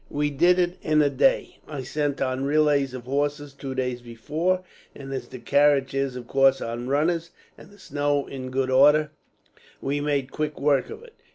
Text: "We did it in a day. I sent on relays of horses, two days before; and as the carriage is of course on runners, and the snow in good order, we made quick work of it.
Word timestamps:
"We 0.09 0.31
did 0.31 0.57
it 0.57 0.79
in 0.81 1.03
a 1.03 1.11
day. 1.11 1.59
I 1.67 1.83
sent 1.83 2.21
on 2.23 2.43
relays 2.43 2.95
of 2.95 3.03
horses, 3.03 3.53
two 3.53 3.75
days 3.75 4.01
before; 4.01 4.63
and 4.95 5.13
as 5.13 5.27
the 5.27 5.37
carriage 5.37 5.93
is 5.93 6.15
of 6.15 6.25
course 6.25 6.59
on 6.59 6.87
runners, 6.87 7.29
and 7.55 7.69
the 7.69 7.77
snow 7.77 8.25
in 8.25 8.49
good 8.49 8.71
order, 8.71 9.11
we 9.79 10.01
made 10.01 10.31
quick 10.31 10.59
work 10.59 10.89
of 10.89 11.03
it. 11.03 11.13